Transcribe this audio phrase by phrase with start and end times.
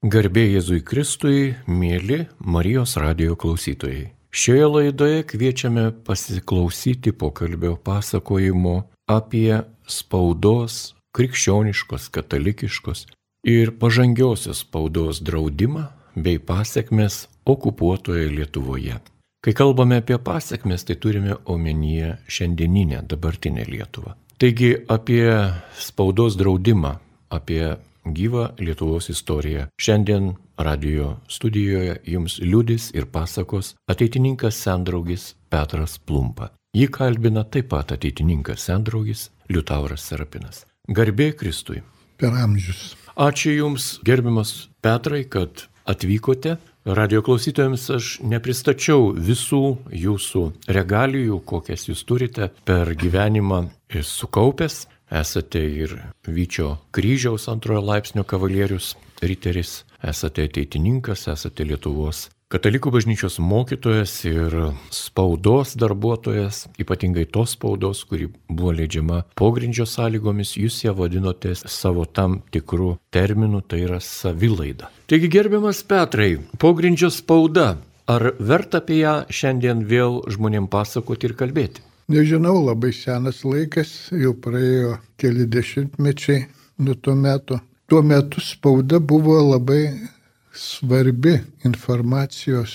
[0.00, 4.06] Garbė Jėzui Kristui, mėly Marijos radio klausytojai.
[4.32, 8.72] Šioje laidoje kviečiame pasiklausyti pokalbio pasakojimo
[9.12, 13.04] apie spaudos, krikščioniškos, katalikiškos
[13.44, 15.84] ir pažangiosios spaudos draudimą
[16.16, 18.96] bei pasiekmes okupuotoje Lietuvoje.
[19.44, 24.16] Kai kalbame apie pasiekmes, tai turime omenyje šiandieninę, dabartinę Lietuvą.
[24.40, 25.28] Taigi apie
[25.76, 26.96] spaudos draudimą,
[27.28, 27.76] apie
[28.16, 29.66] gyvą Lietuvos istoriją.
[29.80, 36.50] Šiandien radio studijoje jums liūdis ir pasakos ateitininkas sendraugis Petras Plumpa.
[36.76, 40.64] Jį kalbina taip pat ateitininkas sendraugis Liutauras Serapinas.
[40.88, 41.82] Garbė Kristui.
[42.20, 42.94] Per amžius.
[43.16, 46.58] Ačiū Jums, gerbiamas Petrai, kad atvykote.
[46.84, 53.66] Radio klausytojams aš nepristačiau visų jūsų regalijų, kokias jūs turite per gyvenimą
[54.00, 54.86] sukaupęs.
[55.10, 55.96] Esate ir
[56.26, 64.54] Vyčio kryžiaus antrojo laipsnio kavalierius, riteris, esate ateitininkas, esate Lietuvos katalikų bažnyčios mokytojas ir
[64.90, 72.40] spaudos darbuotojas, ypatingai tos spaudos, kuri buvo leidžiama pogrindžio sąlygomis, jūs ją vadinote savo tam
[72.50, 74.90] tikrų terminų, tai yra savilaida.
[75.10, 77.76] Taigi gerbiamas Petrai, pogrindžio spauda,
[78.10, 81.86] ar verta apie ją šiandien vėl žmonėm pasakoti ir kalbėti?
[82.10, 86.40] Nežinau, labai senas laikas, jau praėjo keli dešimtmečiai
[86.82, 87.58] nuo to meto.
[87.86, 89.84] Tuo metu spauda buvo labai
[90.50, 91.36] svarbi
[91.68, 92.72] informacijos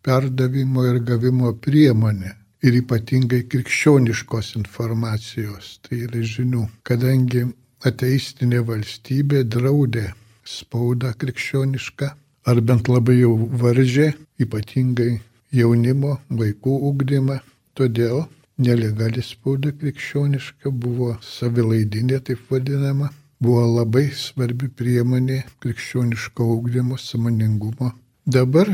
[0.00, 2.30] perdavimo ir gavimo priemonė.
[2.64, 7.42] Ir ypatingai krikščioniškos informacijos, tai yra žinių, kadangi
[7.84, 10.06] ateistinė valstybė draudė
[10.48, 12.08] spaudą krikščionišką,
[12.48, 13.34] ar bent labai jau
[13.64, 15.18] varžė, ypatingai
[15.52, 17.42] jaunimo, vaikų ugdymą.
[17.76, 18.24] Todėl
[18.58, 23.10] nelegali spauda krikščioniška buvo savilaidinė, taip vadinama,
[23.40, 27.92] buvo labai svarbi priemonė krikščioniško augdymo, samoningumo.
[28.26, 28.70] Dabar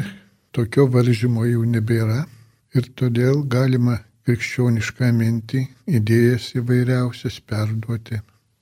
[0.52, 2.24] tokio varžymo jau nebėra
[2.74, 5.64] ir todėl galima krikščionišką mintį,
[6.00, 8.20] idėjas įvairiausias perduoti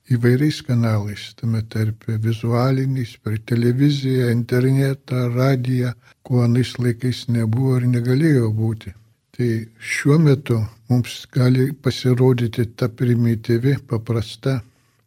[0.09, 5.93] įvairiais kanalais, tame tarpe vizualiniais, per televiziją, internetą, radiją,
[6.25, 8.93] ko anais laikais nebuvo ir negalėjo būti.
[9.39, 10.57] Tai šiuo metu
[10.91, 14.57] mums gali pasirodyti ta primityvi, paprasta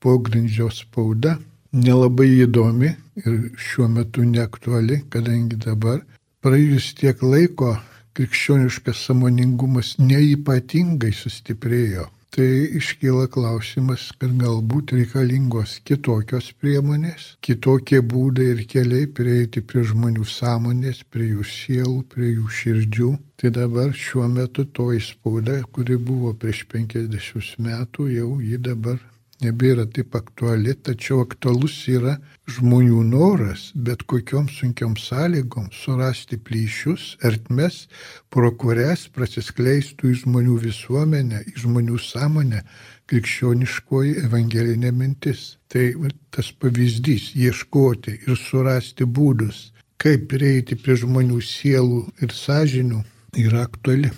[0.00, 1.34] pogrindžio spauda
[1.72, 2.94] nelabai įdomi
[3.26, 3.34] ir
[3.66, 6.00] šiuo metu neaktuali, kadangi dabar
[6.41, 7.75] praėjus tiek laiko
[8.16, 12.09] krikščioniškas samoningumas neipatingai sustiprėjo.
[12.32, 12.48] Tai
[12.78, 21.03] iškyla klausimas, kad galbūt reikalingos kitokios priemonės, kitokie būdai ir keliai prieiti prie žmonių sąmonės,
[21.12, 23.10] prie jų sielų, prie jų širdžių.
[23.37, 28.97] Tai dabar šiuo metu toji spauda, kuri buvo prieš 50 metų, jau ji dabar
[29.42, 32.16] nebėra taip aktuali, tačiau aktualus yra
[32.50, 37.86] žmonių noras, bet kokiom sunkiom sąlygom surasti plyšius, ertmes,
[38.31, 42.64] pro kurias prasiskleistų į žmonių visuomenę, į žmonių sąmonę
[43.10, 45.56] krikščioniškoji evangelinė mintis.
[45.69, 45.86] Tai
[46.31, 53.04] tas pavyzdys- ieškoti ir surasti būdus, kaip prieiti prie žmonių sielų ir sąžinių
[53.36, 54.10] yra aktuali.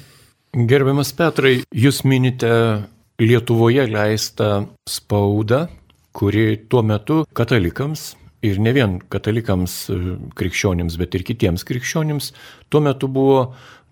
[0.55, 2.49] Gerbiamas Petrai, jūs minite
[3.23, 5.67] Lietuvoje leistą spaudą,
[6.13, 9.99] kuri tuo metu katalikams ir ne vien katalikams e,
[10.35, 12.33] krikščionims, bet ir kitiems krikščionims
[12.75, 13.39] tuo metu buvo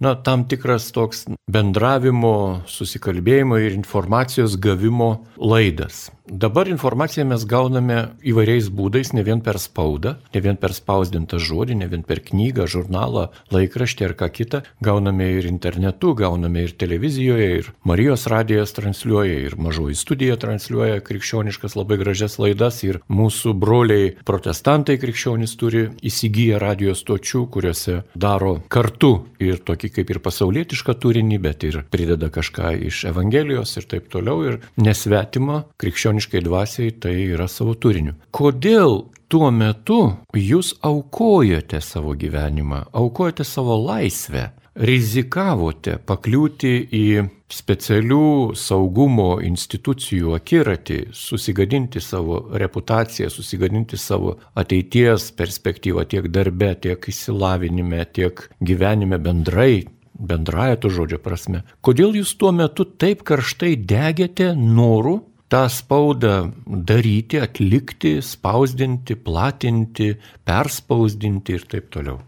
[0.02, 2.34] na, tam tikras toks bendravimo,
[2.66, 6.08] susikalbėjimo ir informacijos gavimo laidas.
[6.32, 11.74] Dabar informaciją mes gauname įvairiais būdais, ne vien per spaudą, ne vien per spausdintą žodį,
[11.82, 14.60] ne vien per knygą, žurnalą, laikraštį ar ką kitą.
[14.80, 21.76] Gauname ir internetu, gauname ir televizijoje, ir Marijos radijas transliuoja, ir mažoji studija transliuoja krikščioniškas
[21.76, 29.12] labai gražias laidas, ir mūsų broliai protestantai krikščionys turi įsigiję radijos stočių, kuriuose daro kartu
[29.42, 34.42] ir tokį kaip ir pasaulietišką turinį, bet ir prideda kažką iš Evangelijos ir taip toliau.
[34.48, 38.16] Ir nesvetima krikščioniškai dvasiai tai yra savo turiniu.
[38.34, 40.00] Kodėl tuo metu
[40.36, 44.50] jūs aukojote savo gyvenimą, aukojote savo laisvę?
[44.74, 47.06] Rizikavote pakliūti į
[47.52, 58.06] specialių saugumo institucijų akiratį, susigadinti savo reputaciją, susigadinti savo ateities perspektyvą tiek darbe, tiek įsilavinime,
[58.16, 59.84] tiek gyvenime bendrai,
[60.16, 61.62] bendraja to žodžio prasme.
[61.84, 65.18] Kodėl jūs tuo metu taip karštai degėte noru
[65.52, 70.14] tą spaudą daryti, atlikti, spausdinti, platinti,
[70.48, 72.22] perspausdinti ir taip toliau?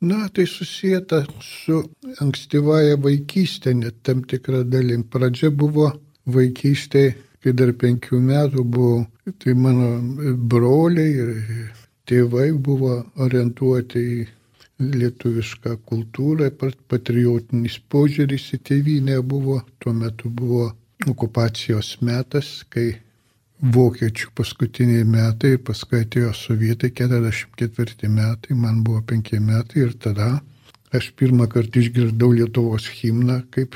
[0.00, 1.80] Na, tai susijęta su
[2.22, 5.02] ankstyvaja vaikystė, net tam tikrą dalim.
[5.02, 5.88] Pradžia buvo
[6.30, 7.02] vaikystė,
[7.42, 9.00] kai dar penkių metų buvau,
[9.42, 9.88] tai mano
[10.52, 11.32] broliai ir
[12.06, 12.92] tėvai buvo
[13.26, 14.20] orientuoti į
[14.78, 16.52] lietuvišką kultūrą,
[16.86, 20.70] patriotinis požiūris į tėvynę buvo, tuo metu buvo
[21.10, 22.92] okupacijos metas, kai
[23.62, 30.38] vokiečių paskutiniai metai, paskui atėjo sovietai, 44 metai, man buvo 5 metai ir tada
[30.94, 33.74] aš pirmą kartą išgirdau Lietuvos himną, kaip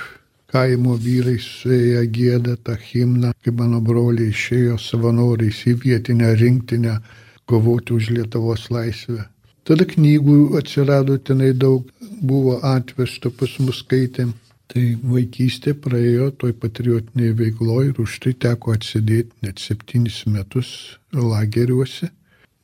[0.52, 6.98] kaimo vyrai suėję gėda tą himną, kai mano broliai išėjo savanoriais į vietinę rinktinę
[7.46, 9.26] kovoti už Lietuvos laisvę.
[9.64, 11.86] Tada knygų atsirado tenai daug,
[12.22, 14.32] buvo atvežta pas mus skaitėm.
[14.72, 20.70] Tai vaikystė praėjo toj patriotiniai veikloje ir už tai teko atsidėti net septynis metus
[21.12, 22.08] lageriuose,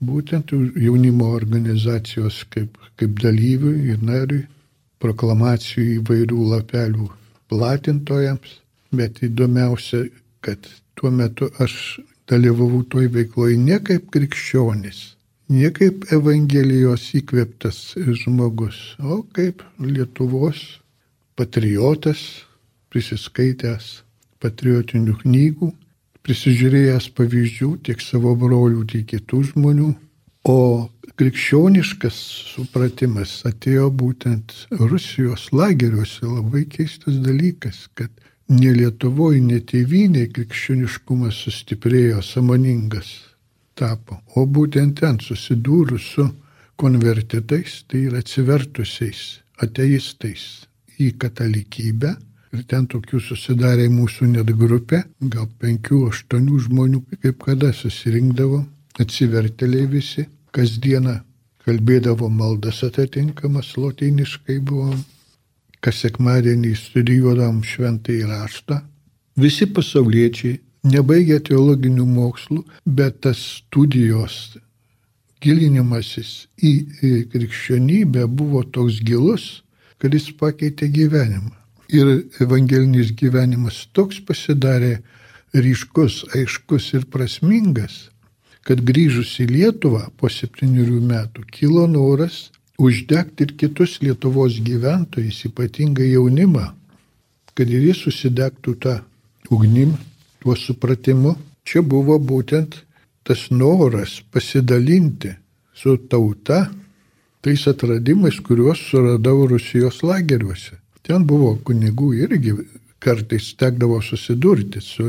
[0.00, 4.46] būtent jaunimo organizacijos kaip, kaip dalyviui ir nariui,
[5.04, 7.10] proklamacijų įvairių lapelių
[7.52, 8.56] platintojams,
[8.94, 10.06] bet įdomiausia,
[10.40, 10.64] kad
[10.96, 12.00] tuo metu aš
[12.30, 15.04] dalyvavau toj veikloje ne kaip krikščionis,
[15.52, 17.84] ne kaip Evangelijos įkveptas
[18.24, 20.64] žmogus, o kaip Lietuvos
[21.38, 22.20] patriotas,
[22.92, 24.02] prisiskaitęs
[24.42, 25.70] patriotinių knygų,
[26.26, 29.92] prisižiūrėjęs pavyzdžių tiek savo brolių, tiek kitų žmonių.
[30.48, 30.58] O
[31.18, 32.18] krikščioniškas
[32.54, 36.26] supratimas atėjo būtent Rusijos lageriuose.
[36.26, 38.12] Labai keistas dalykas, kad
[38.48, 43.10] ne Lietuvoje, ne tėvynėje krikščioniškumas sustiprėjo, samoningas
[43.78, 46.28] tapo, o būtent ten susidūrus su
[46.78, 50.67] konvertitais, tai yra atsivertusiais ateistais,
[50.98, 52.14] į katalikybę.
[52.56, 58.62] Ir ten tokių susidarė mūsų net grupė, gal penkių, aštuonių žmonių, kaip kada susirinkdavo,
[59.02, 60.24] atsivertėliai visi,
[60.56, 61.18] kasdieną
[61.68, 64.94] kalbėdavo maldas atitinkamas, lotiniškai buvo,
[65.84, 68.80] kas sekmadienį studijuodavom šventai raštą.
[69.38, 70.56] Visi pasauliečiai,
[70.88, 74.56] nebaigę teologinių mokslų, bet tas studijos
[75.44, 76.72] gilinimasis į
[77.32, 79.62] krikščionybę buvo toks gilus,
[79.98, 81.54] kad jis pakeitė gyvenimą.
[81.88, 82.08] Ir
[82.44, 84.98] evangelinis gyvenimas toks pasidarė
[85.56, 88.08] ryškus, aiškus ir prasmingas,
[88.68, 96.12] kad grįžus į Lietuvą po septynių metų kilo noras uždegti ir kitus Lietuvos gyventojus, ypatingai
[96.12, 96.66] jaunimą,
[97.56, 98.98] kad ir jis susidegtų tą
[99.50, 99.96] ugnim,
[100.38, 101.34] tuo supratimu.
[101.64, 102.76] Čia buvo būtent
[103.24, 105.34] tas noras pasidalinti
[105.74, 106.68] su tauta
[107.42, 110.78] tais atradimais, kuriuos suradau Rusijos lageriuose.
[111.06, 112.54] Ten buvo kunigų irgi
[113.00, 115.06] kartais tekdavo susidurti su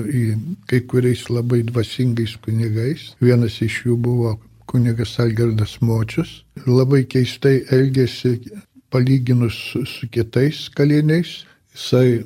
[0.70, 3.10] kai kuriais labai dvasingais kunigais.
[3.22, 4.36] Vienas iš jų buvo
[4.70, 6.44] kunigas Algerdas Močius.
[6.68, 8.38] Labai keistai elgėsi
[8.94, 11.44] palyginus su, su kitais kaliniais.
[11.74, 12.22] Jisai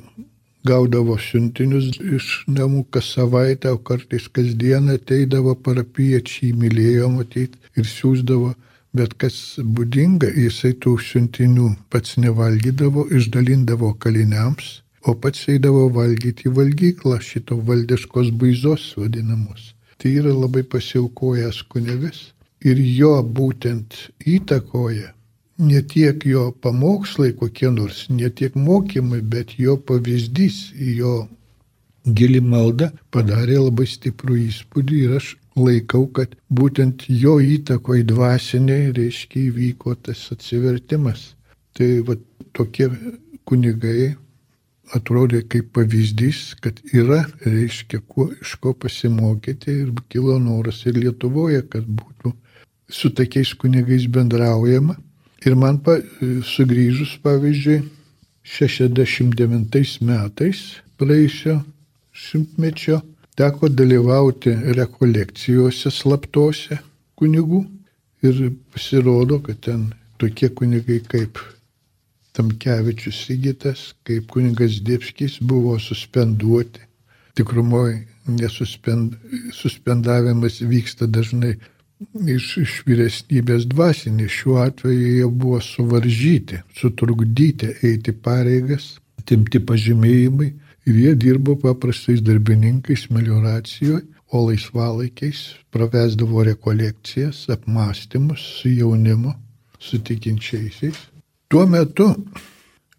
[0.64, 8.54] gaudavo siuntinius iš namų kas savaitę, o kartais kasdieną ateidavo parapiečiai, mylėjo matyti ir siūsdavo
[8.94, 9.36] Bet kas
[9.76, 14.68] būdinga, jisai tų siuntinių pats nevalgydavo, išdalindavo kaliniams,
[15.08, 19.72] o pats eidavo valgyti į valgyklą šito valdiškos baizos vadinamos.
[19.98, 22.22] Tai yra labai pasiaukojęs kunigas
[22.62, 23.98] ir jo būtent
[24.36, 25.10] įtakoja
[25.58, 31.28] ne tiek jo pamokslai kokie nors, ne tiek mokymai, bet jo pavyzdys, jo
[32.04, 39.48] gili malda padarė labai stiprų įspūdį ir aš laikau, kad būtent jo įtakoj dvasiniai, reiškia,
[39.50, 41.32] įvyko tas atsivertimas.
[41.74, 42.16] Tai va
[42.54, 42.88] tokie
[43.48, 44.14] kunigai
[44.94, 51.62] atrodė kaip pavyzdys, kad yra, reiškia, kuo, iš ko pasimokyti ir kilo noras ir Lietuvoje,
[51.70, 52.34] kad būtų
[52.90, 54.96] su tokiais kunigais bendraujama.
[55.44, 57.82] Ir man pa, sugrįžus, pavyzdžiui,
[58.44, 60.60] 69 metais
[61.00, 61.62] praeisio
[62.12, 63.00] šimtmečio
[63.34, 66.78] teko dalyvauti rekolekcijose slaptose
[67.18, 67.64] kunigų
[68.24, 69.80] ir pasirodo, kad ten
[70.18, 71.38] tokie kunigai kaip
[72.34, 76.80] Tamkevičius Sigitas, kaip kunigas Diepskis buvo suspenduoti.
[77.34, 81.54] Tikrumoje nesuspendavimas vyksta dažnai
[82.26, 84.30] iš, iš vyresnybės dvasinės.
[84.34, 90.52] Šiuo atveju jie buvo suvaržyti, sutrukdyti eiti pareigas, atimti pažymėjimai
[90.84, 99.32] Ir jie dirbo paprastais darbininkais melioracijoje, o laisvalaikiais pravesdavo rekolekcijas, apmąstymus su jaunimu,
[99.78, 100.98] su tikinčiaisiais.
[101.48, 102.08] Tuo metu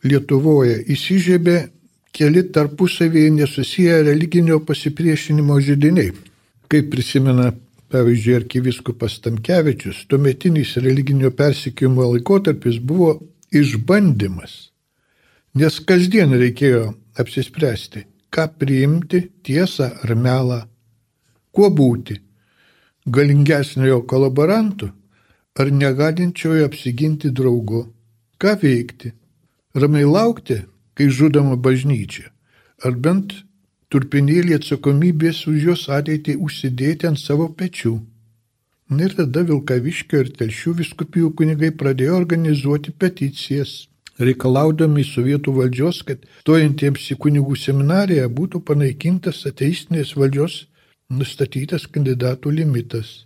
[0.05, 1.55] Lietuvoje įsižiebė
[2.15, 6.11] keli tarpusavėje nesusiję religinio pasipriešinimo žydiniai.
[6.69, 7.49] Kaip prisimena,
[7.91, 13.15] pavyzdžiui, arkiviskupas Tamkevičius, tuometinis religinio persikėjimo laikotarpis buvo
[13.51, 14.53] išbandymas,
[15.57, 20.59] nes kasdien reikėjo apsispręsti, ką priimti, tiesą ar melą,
[21.55, 22.19] kuo būti-
[23.15, 24.91] galingesniojo kolaborantu
[25.59, 27.81] ar negalinčiojo apsiginti draugu.
[28.39, 29.13] Ką veikti?
[29.75, 30.57] Ramiai laukti,
[30.95, 32.27] kai žudoma bažnyčia,
[32.83, 33.33] ar bent
[33.91, 37.95] turpinėlį atsakomybės už jos ateitį užsidėti ant savo pečių.
[39.05, 43.87] Ir tada Vilkaviškio ir Telšių viskupijų kunigai pradėjo organizuoti peticijas,
[44.19, 50.65] reikalaudami sovietų valdžios, kad stojantiems į kunigų seminariją būtų panaikintas ateistinės valdžios
[51.09, 53.25] nustatytas kandidatų limitas.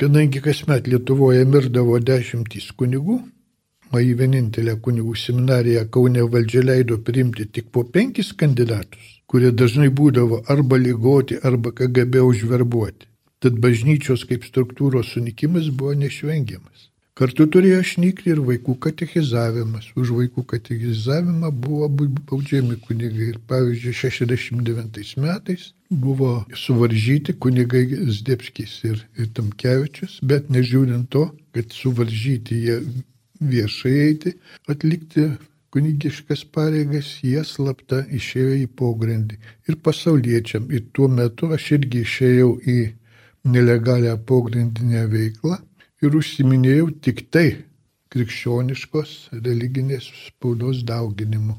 [0.00, 3.20] Kadangi kasmet Lietuvoje mirdavo dešimtys kunigų,
[3.92, 9.90] o į vienintelę kunigų seminariją Kaune valdžia leido priimti tik po penkis kandidatus, kurie dažnai
[9.92, 13.06] būdavo arba lygoti, arba KGB užverbuoti.
[13.42, 16.91] Tad bažnyčios kaip struktūros sunikimas buvo neišvengiamas.
[17.12, 19.90] Kartu turėjo šnykti ir vaikų katechizavimas.
[20.00, 23.26] Už vaikų katechizavimą buvo baudžiami kunigai.
[23.34, 27.84] Ir pavyzdžiui, 69 metais buvo suvaržyti kunigai
[28.16, 32.78] Zdebskis ir, ir Tamkevičius, bet nežiūrint to, kad suvaržyti jie
[33.44, 34.32] viešai eiti,
[34.72, 35.26] atlikti
[35.72, 39.36] kunigiškas pareigas, jie slapta išėjo į pogrindį.
[39.68, 40.64] Ir pasauliečiam.
[40.72, 42.78] Ir tuo metu aš irgi išėjau į
[43.52, 45.60] nelegalią pogrindinę veiklą
[46.02, 47.48] ir užsiminėjau tik tai
[48.12, 51.56] krikščioniškos religinės spaudos dauginimu.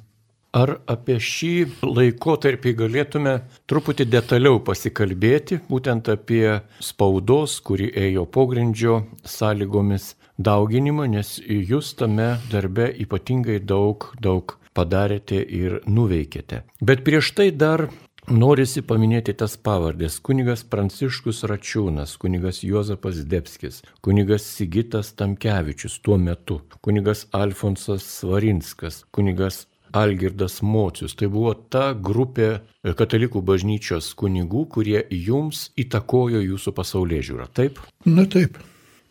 [0.53, 3.31] Ar apie šį laikotarpį galėtume
[3.65, 12.91] truputį detaliau pasikalbėti, būtent apie spaudos, kuri ėjo pogrindžio sąlygomis dauginimą, nes jūs tame darbe
[13.01, 16.61] ypatingai daug, daug padarėte ir nuveikėte.
[16.81, 17.87] Bet prieš tai dar
[18.31, 26.61] Norisi paminėti tas pavardės- kunigas Pranciškus Račiūnas, kunigas Juozapas Debskis, kunigas Sigitas Tamkevičius tuo metu,
[26.81, 31.15] kunigas Alfonsas Svarinskas, kunigas Algirdas Mocius.
[31.15, 37.47] Tai buvo ta grupė katalikų bažnyčios kunigų, kurie jums įtakojo jūsų pasaulyje žiūrą.
[37.53, 37.79] Taip?
[38.05, 38.57] Na taip.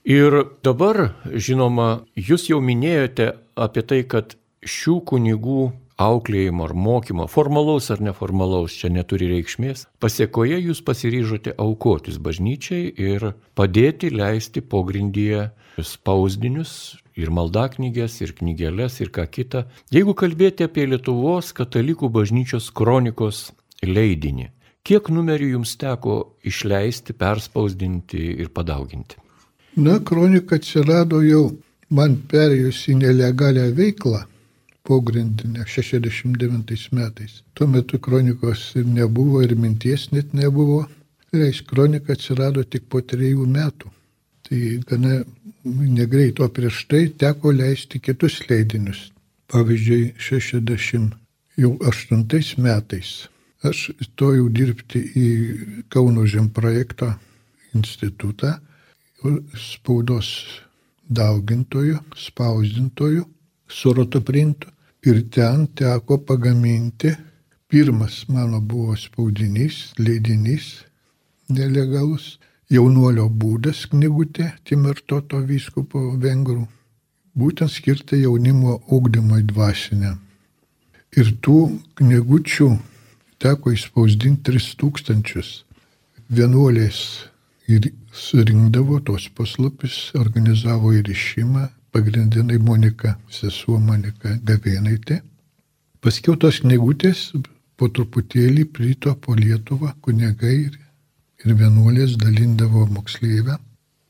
[0.04, 7.90] Ir dabar, žinoma, jūs jau minėjote apie tai, kad šių kunigų auklėjimo ar mokymo, formalaus
[7.94, 16.96] ar neformalaus, čia neturi reikšmės, pasiekoje jūs pasiryžote aukotis bažnyčiai ir padėti leisti pogrindyje spausdinius
[17.18, 19.66] ir maldaknygės, ir knygelės, ir ką kita.
[19.92, 23.50] Jeigu kalbėti apie Lietuvos katalikų bažnyčios kronikos
[23.84, 24.48] leidinį,
[24.86, 29.20] kiek numerių jums teko išleisti, perspausdinti ir padauginti?
[29.76, 31.46] Na, kronika atsirado jau
[31.92, 34.26] man perėjus į nelegalią veiklą
[34.82, 37.42] pogrindinę 69 metais.
[37.54, 40.86] Tuo metu kronikos ir nebuvo, ir minties net nebuvo.
[41.32, 43.90] Reiškia, kronika atsirado tik po trejų metų.
[44.48, 45.24] Tai gana
[45.64, 49.12] negreit, o prieš tai teko leisti kitus leidinius.
[49.52, 53.28] Pavyzdžiui, 68 metais
[53.62, 55.26] aš stojau dirbti į
[55.92, 57.14] Kauno žemprojekto
[57.78, 58.58] institutą
[59.54, 60.58] spaudos
[61.06, 63.22] daugintojų, spausdintojų
[63.72, 64.68] su rotoprintu
[65.08, 67.10] ir ten teko pagaminti,
[67.68, 70.84] pirmas mano buvo spaudinys, leidinys
[71.48, 72.38] nelegalus,
[72.72, 76.66] jaunuolio būdas knygutė Timertoto vyskupo vengrų,
[77.36, 80.20] būtent skirta jaunimo ugdymui dvasiniam.
[81.12, 81.58] Ir tų
[82.00, 82.70] knygučių
[83.42, 85.64] teko įspausdinti 3000.
[86.32, 86.98] Vienuolės
[87.68, 95.20] ir surinkdavo tos paslapis, organizavo įrišimą, pagrindinai Monika, sesuo Monika Gavėnaitė.
[96.02, 97.28] Paskiau tos knygutės
[97.76, 100.78] po truputėlį plito po Lietuvą, kunigai ir,
[101.44, 103.58] ir vienuolės dalindavo moksleivę.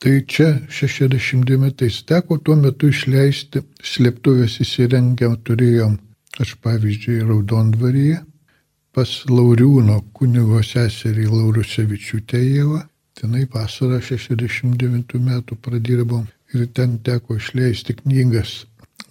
[0.03, 5.99] Tai čia 60 metais teko tuo metu išleisti, slėptuvės įsirengę turėjom,
[6.43, 8.19] aš pavyzdžiui, Raudondvaryje,
[8.95, 12.83] pas Lauriūno kunigo seserį Laurusevičių Tejevą,
[13.19, 18.63] tenai vasarą 69 metų pradirbom ir ten teko išleisti knygas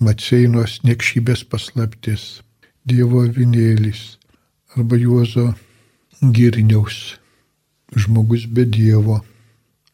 [0.01, 2.41] Matseinos niekšybės paslaptis,
[2.89, 4.17] Dievo avinėlis
[4.73, 5.51] arba Juozo
[6.21, 7.19] Girniaus
[7.95, 9.19] žmogus be Dievo,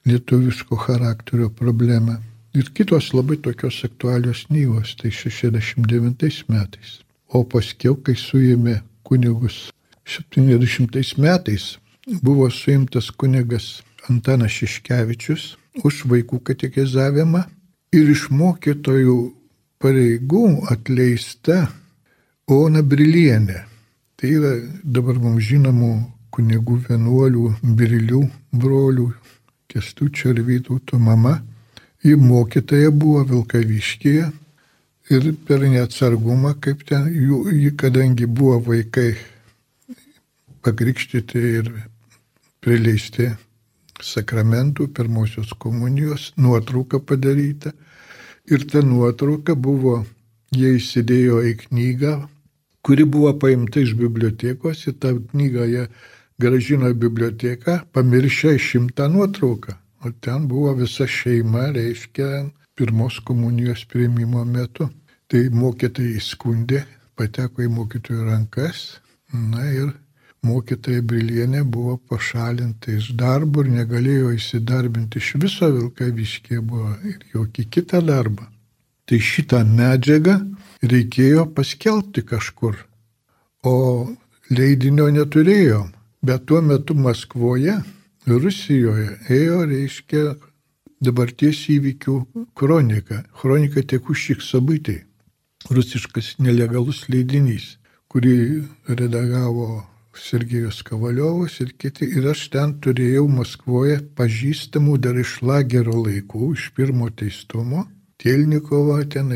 [0.05, 2.21] lietuviško charakterio problema
[2.53, 7.01] ir kitos labai tokios aktualios knygos, tai 69 metais.
[7.27, 9.67] O paskiau, kai suėmė kunigus
[10.07, 11.77] 70 metais,
[12.23, 17.43] buvo suimtas kunigas Antanas Šiškevičius už vaikų katekizavimą
[17.95, 19.17] ir iš mokytojų
[19.81, 21.67] pareigų atleista
[22.47, 23.65] Ona Brilienė.
[24.17, 24.53] Tai yra
[24.83, 25.91] dabar mums žinomų
[26.31, 28.21] kunigų vienuolių, Brilių
[28.55, 29.11] brolių,
[29.67, 31.41] Kestučio ir Vytauto mama.
[32.05, 34.29] Ji mokytoja buvo Vilkaviškėje
[35.11, 39.11] ir per neatsargumą, kaip ten, jų, kadangi buvo vaikai
[40.63, 41.69] pakrikštyti ir
[42.63, 43.31] prileisti
[44.03, 47.73] sakramentų, pirmosios komunijos, nuotrauka padaryta.
[48.47, 50.03] Ir ta nuotrauka buvo,
[50.55, 52.13] jie įsidėjo į knygą,
[52.85, 55.87] kuri buvo paimta iš bibliotekos, į tą knygą jie
[56.39, 59.75] gražino į biblioteką, pamiršę šimtą nuotrauką.
[60.05, 62.45] O ten buvo visa šeima, reiškia,
[62.77, 64.87] pirmos komunijos prieimimo metu.
[65.27, 66.85] Tai mokytojai įskundė,
[67.19, 69.01] pateko į mokytojų rankas,
[69.33, 69.89] na ir
[70.47, 77.67] mokytoja Brilienė buvo pašalinta iš darbo ir negalėjo įsidarbinti iš viso Vilkaviškė buvo ir jokį
[77.77, 78.47] kitą darbą.
[79.07, 80.39] Tai šitą medžiagą
[80.83, 82.75] reikėjo paskelbti kažkur,
[83.63, 83.75] o
[84.51, 85.93] leidinio neturėjom.
[86.27, 87.77] Bet tuo metu Maskvoje,
[88.27, 90.23] Rusijoje ėjo, reiškia,
[90.99, 92.15] dabarties įvykių
[92.57, 93.21] kronika.
[93.39, 95.03] Kronika Tekušik Sabytai.
[95.71, 97.77] Rusiškas nelegalus leidinys,
[98.11, 99.85] kurį redagavo
[100.21, 102.07] Sergejus Kavaliovas ir kiti.
[102.17, 107.85] Ir aš ten turėjau Maskvoje pažįstamų dar iš lagerio laikų, iš pirmo teistumo.
[108.17, 109.29] Tielnikovą, ten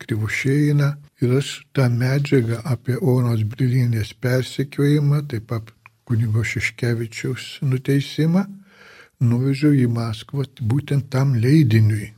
[0.00, 0.90] Krivušėjiną.
[1.20, 5.72] Ir aš tą medžiagą apie Onos Brilinės persekiojimą, taip pat
[6.08, 8.46] kunigo Šeškevičiaus nuteisimą,
[9.20, 12.08] nuvežiau į Maskvą būtent tam leidiniui.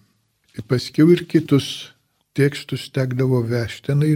[0.53, 1.92] Ir paskiau ir kitus
[2.37, 4.09] tekstus tekdavo vežti, na,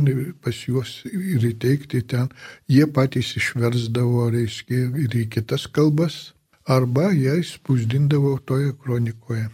[0.42, 2.30] pas juos ir įteikti ten,
[2.68, 6.32] jie patys išversdavo, reiškia, ir į kitas kalbas,
[6.64, 9.48] arba jie spausdindavo toje kronikoje.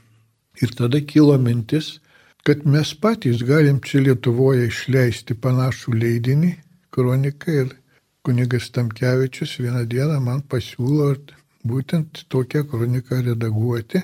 [0.63, 1.99] Ir tada kilo mintis,
[2.47, 6.53] kad mes patys galim čia Lietuvoje išleisti panašų leidinį,
[6.93, 7.77] kroniką ir
[8.23, 11.15] kunigas Tamkevičius vieną dieną man pasiūlo
[11.67, 14.03] būtent tokią kroniką redaguoti,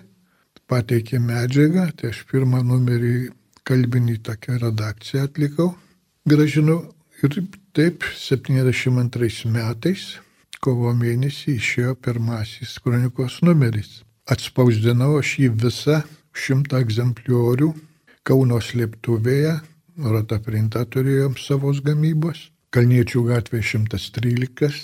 [0.69, 3.31] pateikė medžiagą, tai aš pirmą numerį
[3.69, 5.73] kalbinį tokią redakciją atlikau,
[6.29, 6.81] gražinau
[7.23, 7.41] ir
[7.77, 10.05] taip 72 metais,
[10.65, 14.03] kovo mėnesį išėjo pirmasis kronikos numeris.
[14.29, 16.03] Atspausdinau aš jį visą
[16.37, 17.73] šimtą egzempliorių
[18.29, 19.55] Kauno slėptuvėje,
[20.05, 24.83] Rota Printa turėjom savos gamybos, Kalniečių gatvė 113,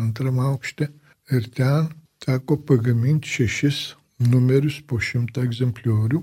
[0.00, 0.88] antram aukšte
[1.36, 1.90] ir ten
[2.24, 3.80] teko pagaminti šešis
[4.32, 6.22] numerius po šimtą egzempliorių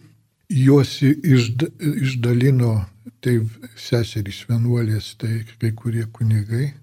[0.53, 2.73] juos išda, išdalino
[3.23, 3.39] tai
[3.79, 6.73] seserys vienuolės, tai kai kurie kunigai.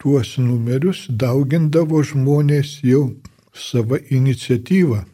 [0.00, 3.14] Tuos numerius daugindavo žmonės jau
[3.54, 5.04] savo iniciatyvą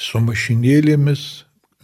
[0.00, 1.22] su mašinėlėmis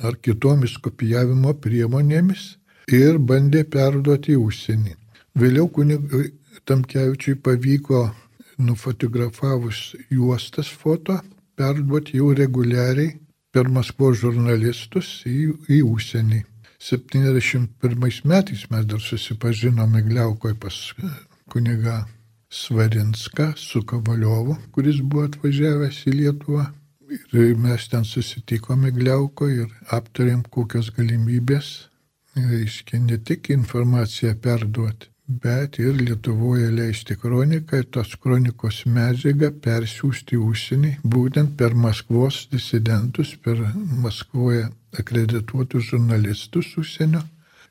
[0.04, 2.56] ar kitomis kopijavimo priemonėmis
[2.92, 4.96] ir bandė perduoti į užsienį.
[5.38, 6.33] Vėliau kunigui
[6.66, 8.11] Tamkevičiui pavyko
[8.59, 11.16] nufotografavus juostas foto
[11.56, 13.14] perduoti jau reguliariai
[13.52, 16.44] per Maskvos žurnalistus į, į užsienį.
[16.80, 20.76] 71 metais mes dar susipažinome Gliaukoje pas
[21.52, 22.06] kuniga
[22.50, 26.64] Svarinską su Kavaliovu, kuris buvo atvažiavęs į Lietuvą.
[27.10, 31.70] Ir mes ten susitikome Gliaukoje ir aptarėm, kokios galimybės,
[32.38, 35.10] reiškia, ne tik informaciją perduoti,
[35.42, 43.36] bet ir Lietuvoje leisti kroniką ir tos kronikos medžiagą persiųsti užsienį, būtent per Maskvos disidentus,
[43.44, 43.62] per
[44.04, 44.66] Maskvoje
[44.98, 47.22] akredituotus žurnalistus užsienio.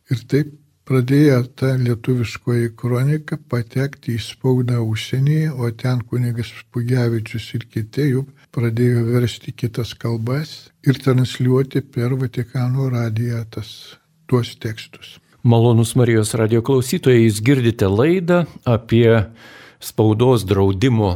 [0.09, 0.55] Ir taip
[0.89, 8.25] pradėjo ta lietuviškoji kronika patekti į spaudą užsienyje, o ten kunigas Pugevičius ir kiti jau
[8.55, 10.55] pradėjo versti kitas kalbas
[10.87, 13.73] ir transliuoti per Vatikano radiją tas,
[14.25, 15.19] tuos tekstus.
[15.43, 19.07] Malonus Marijos radio klausytojai, jūs girdite laidą apie
[19.79, 21.13] spaudos draudimo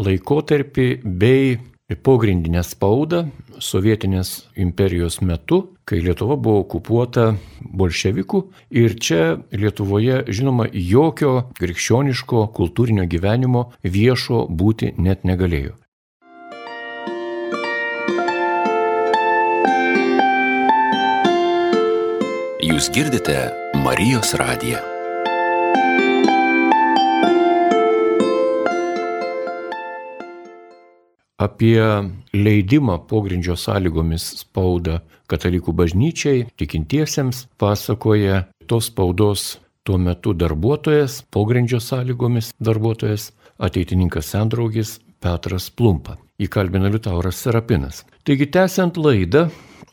[0.00, 1.58] laikotarpį bei
[2.00, 3.26] pogrindinę spaudą
[3.60, 8.40] sovietinės imperijos metu, kai Lietuva buvo okupuota bolševikų
[8.72, 15.76] ir čia Lietuvoje, žinoma, jokio krikščioniško kultūrinio gyvenimo viešo būti net negalėjo.
[22.66, 24.78] Jūs girdite Marijos radiją.
[31.38, 31.82] Apie
[32.32, 34.96] leidimą pogrindžio sąlygomis spaudą
[35.30, 39.44] katalikų bažnyčiai tikintiesiems pasakoja tos spaudos
[39.86, 46.18] tuo metu darbuotojas, pogrindžio sąlygomis darbuotojas, ateitininkas sendraugis Petras Plumpa.
[46.42, 48.02] Įkalbina Liutauras Serapinas.
[48.26, 49.46] Taigi, tęsiant laidą,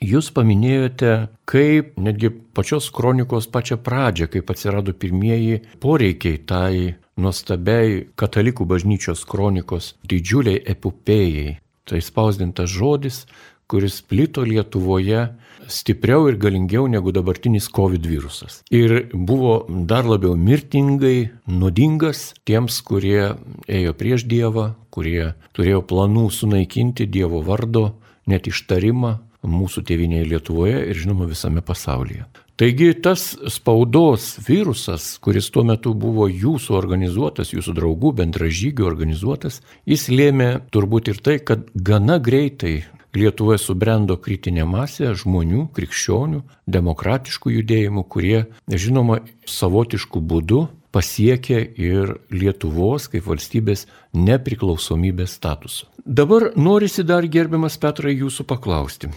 [0.03, 1.11] Jūs paminėjote,
[1.47, 6.73] kaip netgi pačios kronikos pačią pradžią, kaip atsirado pirmieji poreikiai tai
[7.15, 11.55] nuostabiai katalikų bažnyčios kronikos didžiuliai epopėjai.
[11.87, 13.23] Tai spausdintas žodis,
[13.71, 15.23] kuris plito Lietuvoje
[15.71, 18.59] stipriau ir galingiau negu dabartinis COVID virusas.
[18.75, 23.37] Ir buvo dar labiau mirtingai, nuodingas tiems, kurie
[23.71, 27.93] ėjo prieš Dievą, kurie turėjo planų sunaikinti Dievo vardo
[28.27, 32.25] net ištarimą mūsų tėvinėje Lietuvoje ir žinoma visame pasaulyje.
[32.59, 40.05] Taigi tas spaudos virusas, kuris tuo metu buvo jūsų organizuotas, jūsų draugų, bendražygių organizuotas, jis
[40.13, 48.03] lėmė turbūt ir tai, kad gana greitai Lietuvoje subrendo kritinė masė žmonių, krikščionių, demokratiškų judėjimų,
[48.09, 50.61] kurie, žinoma, savotiškų būdų
[50.93, 55.89] pasiekė ir Lietuvos kaip valstybės nepriklausomybės statusą.
[56.05, 59.09] Dabar norisi dar gerbiamas Petrai jūsų paklausti.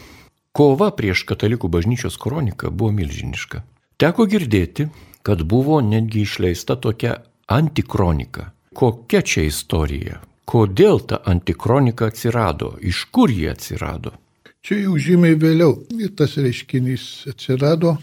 [0.56, 3.60] Kova prieš katalikų bažnyčios kroniką buvo milžiniška.
[4.00, 4.88] Teko girdėti,
[5.26, 8.52] kad buvo netgi išleista tokia antikronika.
[8.76, 10.20] Kokia čia istorija?
[10.46, 12.76] Kodėl ta antikronika atsirado?
[12.80, 14.14] Iš kur jie atsirado?
[14.62, 15.76] Čia jau žymiai vėliau
[16.18, 17.96] tas reiškinys atsirado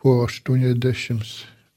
[0.00, 0.22] po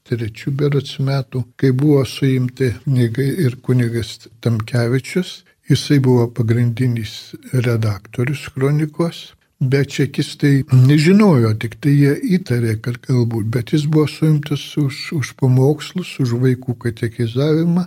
[0.06, 5.42] 83 berots metų, kai buvo suimti kunigai ir kunigas Tamkevičius.
[5.66, 9.32] Jisai buvo pagrindinis redaktorius kronikos.
[9.58, 15.30] Bet čekistai nežinojo, tik tai jie įtarė, kad galbūt, bet jis buvo suimtas už, už
[15.40, 17.86] pamokslus, už vaikų katekizavimą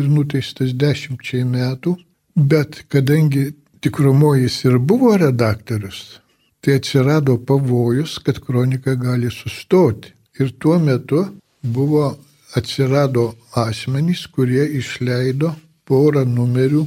[0.00, 1.92] ir nuteistas dešimčiai metų,
[2.34, 3.50] bet kadangi
[3.84, 6.22] tikrumoji jis ir buvo redaktorius,
[6.64, 10.14] tai atsirado pavojus, kad kronika gali sustoti.
[10.40, 11.26] Ir tuo metu
[11.62, 12.18] buvo
[12.54, 15.54] atsirado asmenys, kurie išleido
[15.86, 16.86] porą numerių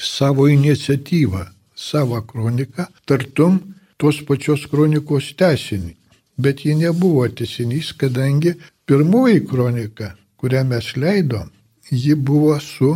[0.00, 1.44] savo iniciatyvą,
[1.76, 3.60] savo kroniką, tartum
[4.00, 5.94] tos pačios kronikos tesinį.
[6.40, 8.54] Bet ji nebuvo tesinys, kadangi
[8.88, 11.50] pirmoji kronika, kurią mes leidom,
[11.90, 12.94] ji buvo su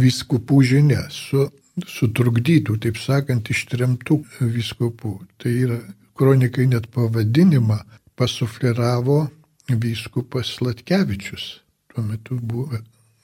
[0.00, 1.50] viskupų žinia, su
[1.86, 5.18] sutrukdytų, taip sakant, ištremtų viskupų.
[5.38, 5.78] Tai yra
[6.18, 7.78] kronikai net pavadinimą
[8.18, 9.26] pasufleravo
[9.68, 11.60] vyskupas Latkevičius,
[11.92, 12.78] tuo metu buvo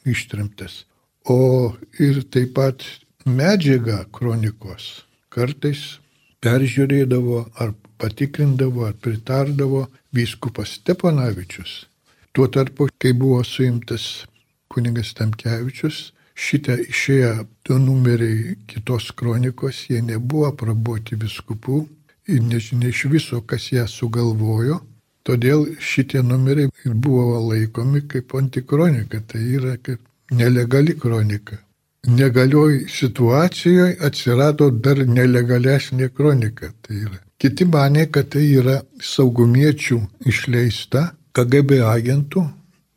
[0.05, 0.85] ištremtas.
[1.25, 2.85] O ir taip pat
[3.25, 5.99] medžiagą kronikos kartais
[6.45, 11.87] peržiūrėdavo ar patikrindavo ar pritardavo vyskupas Steponavičius.
[12.33, 14.27] Tuo tarpu, kai buvo suimtas
[14.69, 17.31] kuningas Tamkevičius, šitą išėję
[17.65, 21.85] du numeriai kitos kronikos, jie nebuvo prabuoti viskupų
[22.27, 24.81] ir nežinia iš viso, kas ją sugalvojo.
[25.25, 31.61] Todėl šitie numeriai ir buvo laikomi kaip antikronika, tai yra kaip nelegali kronika.
[32.05, 36.69] Negalioj situacijoje atsirado dar nelegalesnė kronika.
[36.85, 37.23] Tai yra.
[37.41, 42.45] Kiti mane, kad tai yra saugumiečių išleista KGB agentų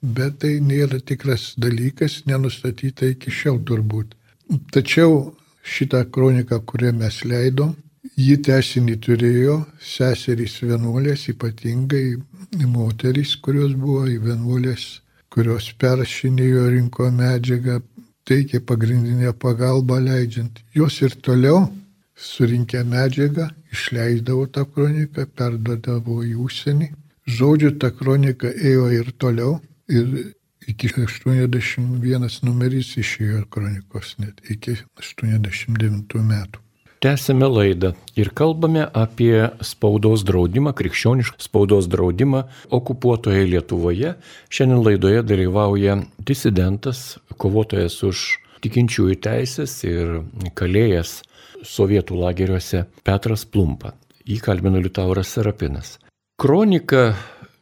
[0.01, 4.13] bet tai nėra tikras dalykas, nenustatyta iki šiol turbūt.
[4.71, 7.75] Tačiau šitą kroniką, kurią mes leidom,
[8.17, 12.17] ji tesinį turėjo seserys vienuolės, ypatingai
[12.65, 14.87] moterys, kurios buvo vienuolės,
[15.33, 17.81] kurios peršinėjo rinko medžiagą,
[18.27, 20.63] teikė pagrindinę pagalbą leidžiant.
[20.73, 21.67] Jos ir toliau
[22.17, 26.91] surinkę medžiagą, išleisdavo tą kroniką, perdodavo į užsienį.
[27.37, 29.57] Žodžiu, ta kronika ėjo ir toliau
[29.91, 30.33] ir
[30.67, 36.66] iki 81 numeris išėjo kronikos net iki 89 metų.
[36.99, 42.41] Tęsime laidą ir kalbame apie spaudos draudimą, krikščionišką spaudos draudimą
[42.73, 44.15] okupuotoje Lietuvoje.
[44.49, 48.23] Šiandien laidoje dalyvauja disidentas, kovotojas už
[48.65, 50.23] tikinčiųjų teisės ir
[50.57, 51.19] kalėjas
[51.61, 53.93] sovietų lageriuose Petras Plumpa.
[54.25, 55.99] Jį kalbino Liutauras Serapinas.
[56.41, 57.13] Kronika,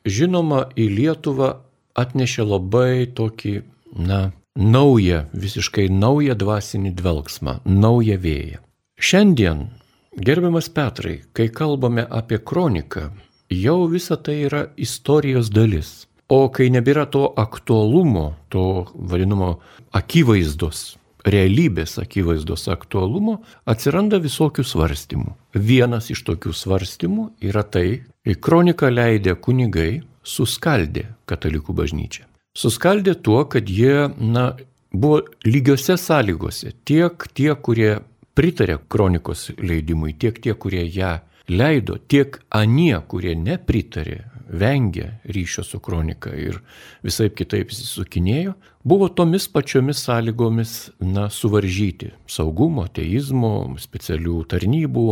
[0.07, 1.57] žinoma, į Lietuvą
[1.99, 3.57] atnešė labai tokį,
[3.99, 8.61] na, naują, visiškai naują dvasinį dvelgsmą, naują vėją.
[8.95, 9.67] Šiandien,
[10.15, 13.10] gerbiamas Petrai, kai kalbame apie kroniką,
[13.51, 16.05] jau visa tai yra istorijos dalis.
[16.31, 19.58] O kai nebėra to aktualumo, to vadinamo
[19.93, 20.95] akivaizdos,
[21.27, 25.36] realybės akivaizdos aktualumo, atsiranda visokių svarstymų.
[25.53, 32.23] Vienas iš tokių svarstymų yra tai, kai kroniką leidė kunigai, suskaldė katalikų bažnyčią.
[32.55, 34.53] Suskaldė tuo, kad jie, na,
[34.95, 36.71] buvo lygiose sąlygose.
[36.88, 37.99] Tiek tie, kurie
[38.35, 41.17] pritarė kronikos leidimui, tiek tie, kurie ją
[41.47, 46.59] leido, tiek anie, kurie nepritarė, vengė ryšio su kronika ir
[47.05, 48.53] visai kitaip įsisukinėjo,
[48.85, 55.07] buvo tomis pačiomis sąlygomis na, suvaržyti saugumo, teizmo, specialių tarnybų,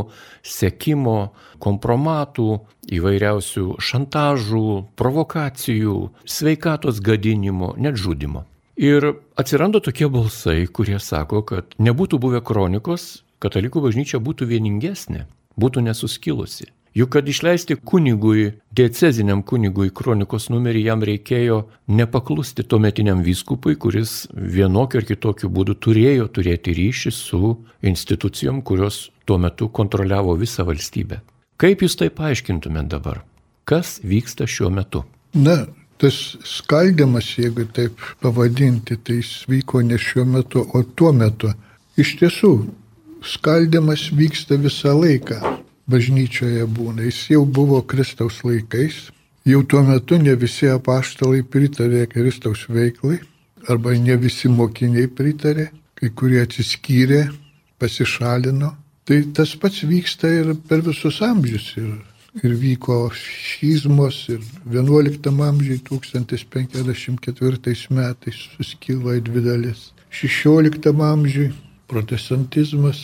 [0.45, 1.33] sekimo,
[1.63, 2.47] kompromatų,
[2.93, 4.65] įvairiausių šantažų,
[4.99, 8.45] provokacijų, sveikatos gadinimo, net žudimo.
[8.77, 9.05] Ir
[9.38, 15.27] atsiranda tokie balsai, kurie sako, kad nebūtų buvę kronikos, katalikų bažnyčia būtų vieningesnė,
[15.62, 16.71] būtų nesuskilusi.
[16.93, 25.01] Juk kad išleisti kunigui, dieceziniam kunigui kronikos numerį, jam reikėjo nepaklusti tuometiniam vyskupui, kuris vienokiu
[25.01, 31.23] ar kitokiu būdu turėjo turėti ryšį su institucijom, kurios tuo metu kontroliavo visą valstybę.
[31.57, 33.23] Kaip jūs tai paaiškintumėt dabar?
[33.65, 35.01] Kas vyksta šiuo metu?
[35.33, 35.63] Na,
[36.04, 41.54] tas skaldimas, jeigu taip pavadinti, tai jis vyko ne šiuo metu, o tuo metu.
[41.96, 42.54] Iš tiesų,
[43.24, 45.39] skaldimas vyksta visą laiką.
[45.88, 47.04] Bažnyčioje būna.
[47.08, 49.10] Jis jau buvo Kristaus laikais.
[49.48, 53.18] Jau tuo metu ne visi apaštalai pritarė Kristaus veiklai,
[53.68, 57.26] arba ne visi mokiniai pritarė, kai kurie atsiskyrė,
[57.80, 58.72] pasišalino.
[59.04, 61.74] Tai tas pats vyksta ir per visus amžius.
[61.80, 62.00] Ir,
[62.41, 69.91] ir vyko šizmos ir 11 amžiui 1054 metais suskilo į dvi dalis.
[70.10, 71.52] 16 amžiui
[71.89, 73.04] protestantizmas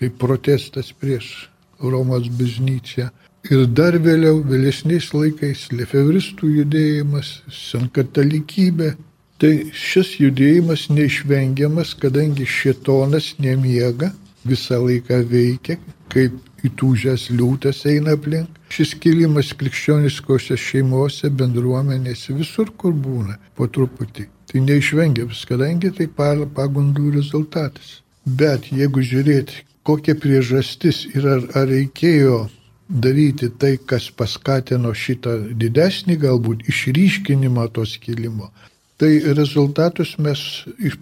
[0.00, 1.48] kaip protestas prieš
[1.80, 3.08] Romos bažnyčią.
[3.46, 8.96] Ir dar vėliau, vėlesniais laikais, lefevristų judėjimas, senkatalikybė.
[9.36, 14.10] Tai šis judėjimas neišvengiamas, kadangi šitonas nemiega
[14.48, 15.76] visą laiką veikia,
[16.12, 18.55] kaip įtūžęs liūtas eina aplink.
[18.72, 24.26] Šis kilimas krikščioniškose šeimose, bendruomenėse, visur kur būna, po truputį.
[24.50, 28.00] Tai neišvengiamas, kadangi tai pagundų rezultatas.
[28.26, 32.46] Bet jeigu žiūrėti, kokia priežastis ir ar, ar reikėjo
[32.88, 38.50] daryti tai, kas paskatino šitą didesnį galbūt išryškinimą to skilimo,
[38.98, 40.42] tai rezultatus mes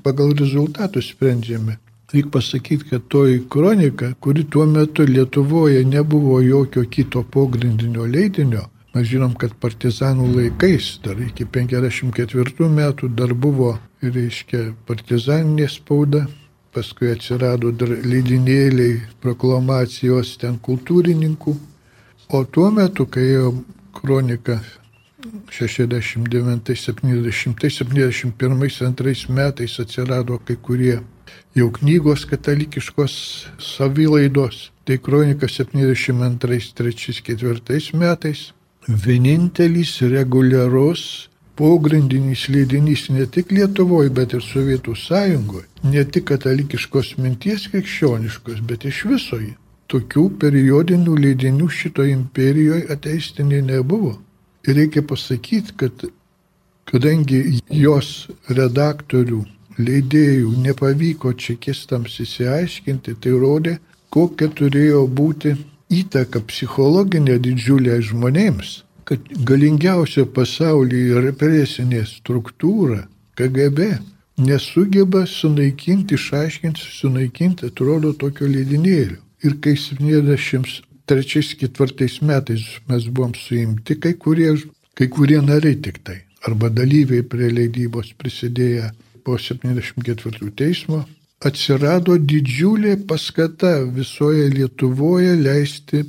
[0.04, 1.78] pagal rezultatus sprendžiame.
[2.14, 9.08] Reikia pasakyti, kad toji kronika, kuri tuo metu Lietuvoje nebuvo jokio kito pogrindinio leidinio, mes
[9.10, 13.72] žinom, kad partizanų laikais, dar iki 54 metų, dar buvo,
[14.02, 16.22] reiškia, partizaninė spauda,
[16.70, 21.56] paskui atsirado dar leidinėliai, proklamacijos ten kultūrininkų,
[22.30, 23.50] o tuo metu, kai ėjo
[23.98, 24.60] kronika
[25.50, 31.00] 69, 70, 71, 2 metais atsirado kai kurie
[31.54, 33.14] jau knygos katalikiškos
[33.58, 34.70] savilaidos.
[34.84, 38.52] Tai kronika 72, 3, 4 metais.
[38.88, 45.66] Vienintelis reguliarus pogrindinis leidinys ne tik Lietuvoje, bet ir Sovietų sąjungoje.
[45.84, 49.54] Ne tik katalikiškos minties krikščioniškos, bet iš visoje.
[49.88, 54.18] Tokių periodinių leidinių šito imperijoje ateistinė nebuvo.
[54.64, 56.06] Ir reikia pasakyti, kad
[56.88, 59.42] kadangi jos redaktorių
[59.78, 63.78] leidėjų nepavyko čekistams įsiaiškinti, tai rodė,
[64.14, 65.56] kokia turėjo būti
[65.92, 73.02] įtaka psichologinė didžiulė žmonėms, kad galingiausia pasaulyje represinė struktūra
[73.36, 73.90] KGB
[74.38, 79.20] nesugeba sunaikinti, išaiškinti, sunaikinti, atrodo, tokio leidinėlio.
[79.44, 79.74] Ir kai
[81.08, 84.54] 73-4 metais mes buvom suimti, kai kurie,
[84.96, 88.90] kai kurie nariai tik tai, arba dalyviai prie leidybos prisidėję
[89.24, 91.04] po 74 teismo
[91.44, 96.04] atsirado didžiulė paskata visoje Lietuvoje leisti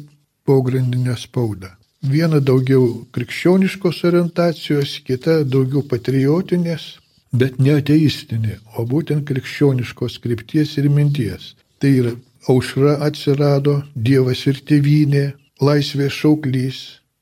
[0.47, 1.71] pogrindinę spaudą.
[2.05, 6.85] Viena daugiau krikščioniškos orientacijos, kita daugiau patriotinės,
[7.33, 11.55] bet ne ateistinė, o būtent krikščioniškos krypties ir minties.
[11.81, 12.13] Tai yra
[12.49, 15.25] aušra atsirado, Dievas ir tėvynė,
[15.61, 16.79] laisvės šauklys,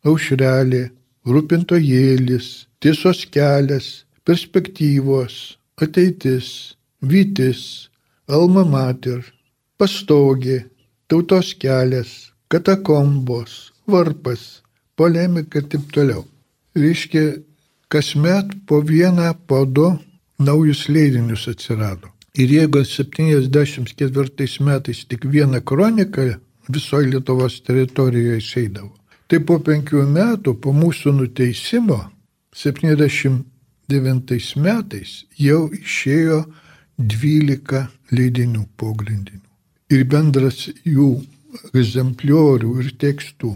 [0.08, 0.90] aušrelė,
[1.28, 2.48] rūpintojėlis,
[2.84, 7.90] tiesos kelias, perspektyvos, ateitis, vytis,
[8.28, 9.24] alma mater,
[9.80, 10.64] pastogė,
[11.08, 14.64] tautos kelias, katakombos, varpas,
[14.96, 16.26] polemika ir taip toliau.
[16.78, 17.44] Reiškia,
[17.92, 19.92] kasmet po vieną, po du
[20.40, 22.13] naujus leidinius atsirado.
[22.38, 28.92] Ir jeigu 74 metais tik viena kronika visoje Lietuvos teritorijoje išeidavo,
[29.28, 32.00] tai po penkių metų, po mūsų nuteisimo,
[32.56, 33.44] 70
[33.90, 36.44] 2009 metais jau išėjo
[36.98, 39.44] 12 leidinių pogrindinių.
[39.92, 41.10] Ir bendras jų
[41.74, 43.54] egzempliorių ir tekstų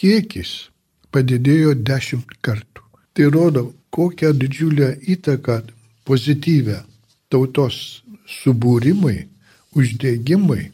[0.00, 0.70] kiekis
[1.12, 2.82] padidėjo 10 kartų.
[3.14, 5.60] Tai rodo, kokią didžiulę įtaką
[6.08, 6.80] pozityvę
[7.28, 9.26] tautos subūrimui,
[9.78, 10.70] uždėgymui,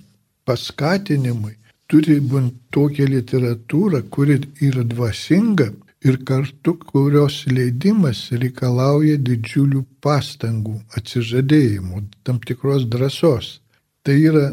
[0.47, 1.55] paskatinimui
[1.91, 5.71] turi būti tokia literatūra, kuri yra dvasinga
[6.05, 13.61] ir kartu kurios leidimas reikalauja didžiulių pastangų, atsižadėjimų, tam tikros drąsos.
[14.05, 14.47] Tai yra,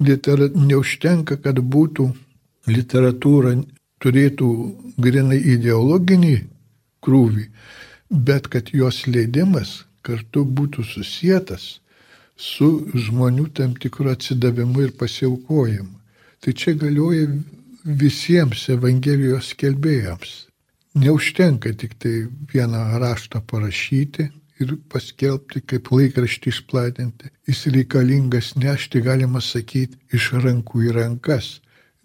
[0.00, 2.08] litera, neužtenka, kad būtų
[2.72, 3.56] literatūra
[4.00, 4.48] turėtų
[5.00, 6.36] grinai ideologinį
[7.04, 7.44] krūvį,
[8.10, 11.66] bet kad jos leidimas kartu būtų susijęs
[12.36, 15.94] su žmonių tam tikru atsidavimu ir pasiaukojimu.
[16.40, 17.28] Tai čia galioja
[17.84, 20.46] visiems Evangelijos kelbėjams.
[20.96, 24.28] Neužtenka tik tai vieną raštą parašyti
[24.60, 27.30] ir paskelbti, kaip laikraštį išplatinti.
[27.48, 31.50] Jis reikalingas nešti, galima sakyti, iš rankų į rankas.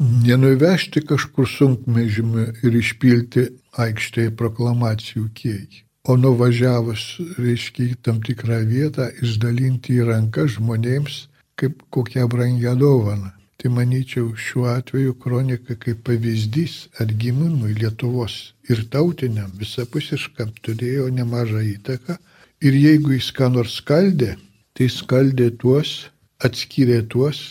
[0.02, 3.48] Nenuvežti kažkur sunkmežimiu ir išpilti
[3.86, 5.84] aikštėje proklamacijų kiekį.
[6.10, 7.04] O nuvažiavus,
[7.38, 11.18] reiškia, į tam tikrą vietą, išdalinti į rankas žmonėms
[11.62, 13.30] kaip kokią brangę dovaną.
[13.62, 18.38] Tai manyčiau šiuo atveju kronika kaip pavyzdys atgimimui Lietuvos
[18.74, 22.18] ir tautiniam visapusiškam turėjo nemažą įtaką.
[22.66, 24.32] Ir jeigu jis ką nors skaldė,
[24.74, 25.94] tai skaldė tuos,
[26.42, 27.44] atskyrė tuos,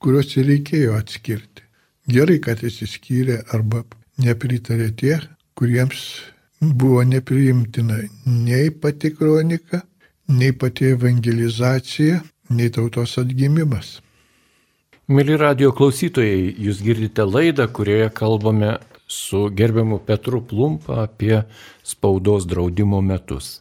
[0.00, 1.68] kuriuos ir reikėjo atskirti.
[2.08, 3.84] Gerai, kad jis įskyrė arba
[4.24, 5.16] nepritarė tie,
[5.60, 6.00] kuriems
[6.60, 9.82] buvo nepriimtina nei pati kronika,
[10.26, 13.98] nei pati evangelizacija, nei tautos atgimimas.
[15.08, 18.74] Mėly radio klausytojai, jūs girdite laidą, kurioje kalbame
[19.08, 21.46] su gerbiamu Petru Plumpa apie
[21.82, 23.60] spaudos draudimo metus.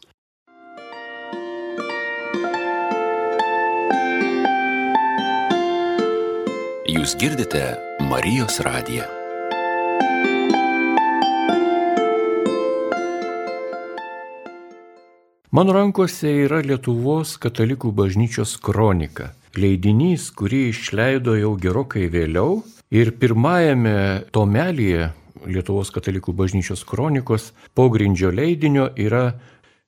[6.88, 7.64] Jūs girdite
[8.10, 9.17] Marijos radiją.
[15.50, 22.66] Mano rankose yra Lietuvos katalikų bažnyčios kronika leidinys, kurį išleido jau gerokai vėliau.
[22.92, 25.08] Ir pirmajame tomelyje
[25.48, 29.38] Lietuvos katalikų bažnyčios kronikos pogrindžio leidinio yra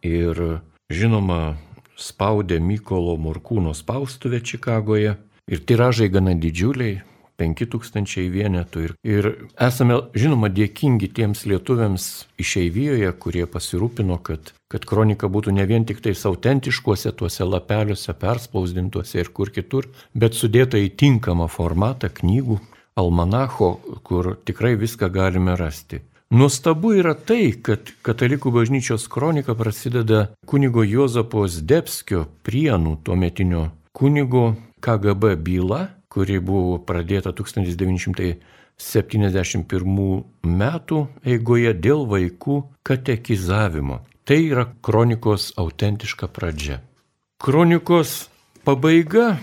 [0.05, 0.41] ir
[0.93, 1.57] žinoma
[1.97, 5.15] spaudė Mykolo Morkūno spaustuvę Čikagoje.
[5.45, 7.03] Ir tiražai gana didžiuliai,
[7.37, 8.83] 5000 vienetų.
[8.85, 9.27] Ir, ir
[9.61, 12.07] esame, žinoma, dėkingi tiems lietuviams
[12.41, 19.21] išeivijoje, kurie pasirūpino, kad, kad kronika būtų ne vien tik tais autentiškuose tuose lapeliuose, perspausdintuose
[19.21, 22.59] ir kur kitur, bet sudėta į tinkamą formatą knygų,
[22.95, 23.75] almanacho,
[24.07, 26.01] kur tikrai viską galime rasti.
[26.33, 34.55] Nuostabu yra tai, kad Katalikų bažnyčios kronika prasideda kunigo Jozapo Zdebskio prienų tuometinio kunigo
[34.85, 44.05] KGB byla, kuri buvo pradėta 1971 metų eigoje dėl vaikų katekizavimo.
[44.25, 46.81] Tai yra kronikos autentiška pradžia.
[47.41, 48.29] Kronikos
[48.65, 49.37] pabaiga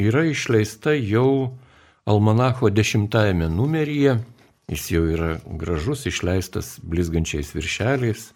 [0.00, 1.56] yra išleista jau
[2.06, 4.20] Almanacho dešimtajame numeryje,
[4.70, 8.32] jis jau yra gražus, išleistas blizgančiais viršeliais.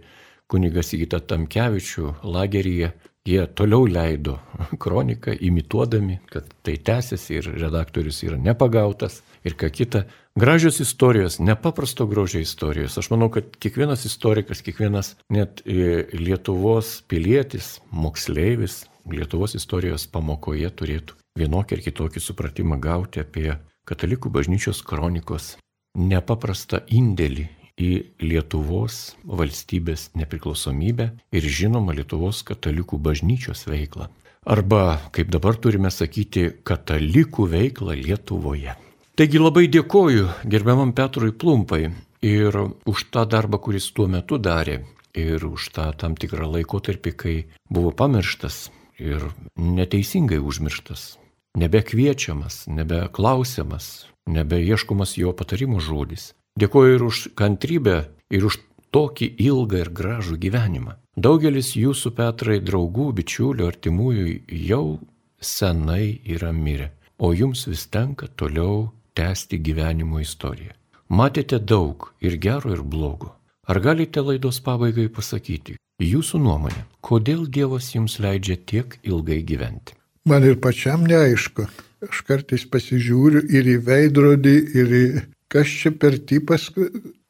[0.51, 2.93] kunigas Įgytą Tamkevičių lageryje,
[3.27, 4.37] jie toliau leido
[4.83, 10.03] kroniką, imituodami, kad tai tęsiasi ir redaktorius yra nepagautas ir ką kita.
[10.35, 12.97] Gražios istorijos, nepaprasto grožio istorijos.
[12.97, 21.19] Aš manau, kad kiekvienas istorikas, kiekvienas net e, Lietuvos pilietis, moksleivis Lietuvos istorijos pamokoje turėtų
[21.39, 23.49] vienokį ar kitokį supratimą gauti apie
[23.87, 25.57] katalikų bažnyčios kronikos
[25.93, 34.09] nepaprastą indėlį į Lietuvos valstybės nepriklausomybę ir žinoma Lietuvos katalikų bažnyčios veiklą.
[34.43, 38.75] Arba, kaip dabar turime sakyti, katalikų veiklą Lietuvoje.
[39.15, 41.87] Taigi labai dėkoju gerbiamam Petrui Plumpai
[42.25, 42.57] ir
[42.89, 44.81] už tą darbą, kuris tuo metu darė
[45.13, 47.35] ir už tą tam tikrą laikotarpį, kai
[47.69, 48.69] buvo pamirštas
[48.99, 51.13] ir neteisingai užmirštas
[51.57, 56.33] nebekviečiamas, nebeklausiamas, nebeieškomas jo patarimų žodis.
[56.59, 57.97] Dėkuoju ir už kantrybę,
[58.29, 58.59] ir už
[58.93, 60.97] tokį ilgą ir gražų gyvenimą.
[61.17, 64.25] Daugelis jūsų Petrai draugų, bičiulių, artimųjų
[64.69, 64.99] jau
[65.41, 70.73] senai yra mirę, o jums vis tenka toliau tęsti gyvenimo istoriją.
[71.09, 73.33] Matėte daug ir gero, ir blogo.
[73.69, 79.95] Ar galite laidos pabaigai pasakyti, jūsų nuomonė, kodėl Dievas jums leidžia tiek ilgai gyventi?
[80.25, 81.67] Man ir pačiam neaišku.
[82.03, 85.05] Aš kartais pasižiūriu ir į veidrodį, ir į
[85.53, 86.69] kas čia per tipas,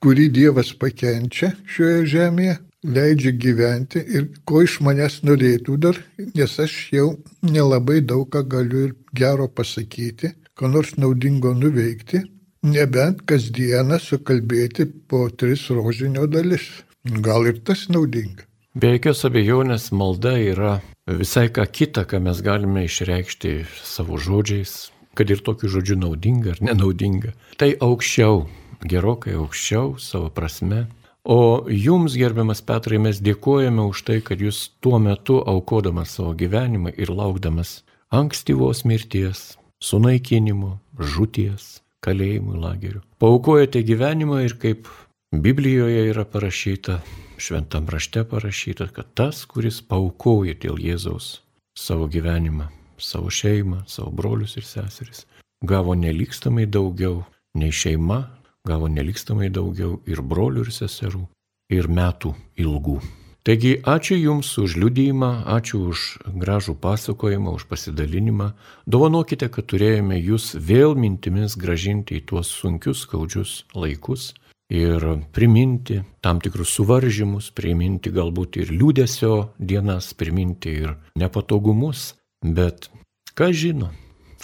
[0.04, 6.00] kurį Dievas pakenčia šioje žemėje, leidžia gyventi ir ko iš manęs norėtų dar,
[6.36, 7.10] nes aš jau
[7.44, 12.24] nelabai daug ką galiu ir gero pasakyti, ko nors naudingo nuveikti,
[12.64, 16.68] nebent kasdieną sukalbėti po tris rožinio dalis.
[17.04, 18.48] Gal ir tas naudinga.
[18.74, 23.52] Be jokios abejonės malda yra visai ką kita, ką mes galime išreikšti
[23.84, 27.34] savo žodžiais, kad ir tokiu žodžiu naudinga ar nenaudinga.
[27.62, 28.44] Tai aukščiau,
[28.84, 30.88] gerokai aukščiau savo prasme.
[31.24, 36.92] O jums, gerbiamas Petrai, mes dėkojame už tai, kad jūs tuo metu aukodamas savo gyvenimą
[37.00, 43.02] ir laukdamas ankstyvos mirties, sunaikinimo, žūties, kalėjimų, lagerių.
[43.24, 44.92] Paukojate gyvenimą ir kaip
[45.34, 47.00] Biblijoje yra parašyta,
[47.42, 51.40] šventam rašte parašyta, kad tas, kuris paukoja dėl Jėzaus
[51.74, 55.26] savo gyvenimą, savo šeimą, savo brolius ir seseris,
[55.64, 57.24] gavo nelikstamai daugiau
[57.56, 58.22] nei šeima,
[58.68, 61.26] gavo nelikstamai daugiau ir brolių ir seserų,
[61.74, 63.02] ir metų ilgų.
[63.44, 68.54] Taigi ačiū Jums už liudijimą, ačiū už gražų pasakojimą, už pasidalinimą.
[68.88, 74.32] Dovanokite, kad turėjome Jūs vėl mintimis gražinti į tuos sunkius, skaudžius laikus
[74.72, 75.04] ir
[75.36, 82.14] priminti tam tikrus suvaržymus, priminti galbūt ir liūdėsio dienas, priminti ir nepatogumus,
[82.44, 82.90] bet
[83.34, 83.90] kas žino,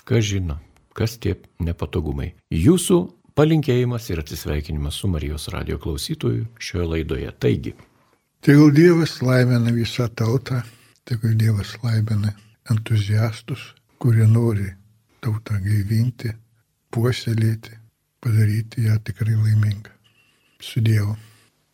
[0.04, 0.60] kas žino,
[0.96, 2.34] kas tie nepatogumai.
[2.52, 3.00] Jūsų
[3.38, 7.32] palinkėjimas ir atsisveikinimas su Marijos radio klausytoju šioje laidoje.
[7.40, 7.76] Taigi,
[8.40, 10.62] Tegul Dievas laimina visą tautą,
[11.04, 12.32] tegul Dievas laimina
[12.72, 14.70] entuziastus, kurie nori
[15.20, 16.32] tautą gaivinti,
[16.88, 17.76] puoselėti,
[18.24, 19.92] padaryti ją tikrai laimingą.
[20.64, 21.18] Su Dievu.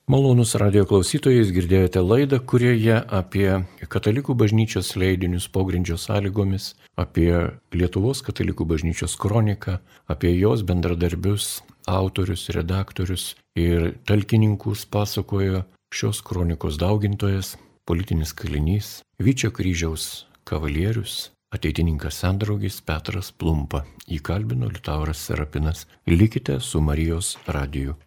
[0.06, 3.48] Malonus radio klausytojais girdėjote laidą, kurioje apie
[3.90, 7.32] katalikų bažnyčios leidinius pogrindžio sąlygomis, apie
[7.74, 17.56] Lietuvos katalikų bažnyčios kroniką, apie jos bendradarbius, autorius, redaktorius ir talkininkus pasakojo šios kronikos daugintojas,
[17.90, 23.88] politinis kalinys, Vyčio kryžiaus kavalierius, ateitininkas Sandraugis Petras Plumpa.
[24.06, 25.88] Įkalbino Liutauras Serapinas.
[26.06, 27.98] Likite su Marijos radiju.